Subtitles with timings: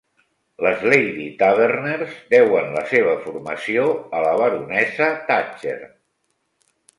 [0.67, 3.85] Les Lady Taverners deuen la seva formació
[4.21, 5.77] a la baronessa Thatcher.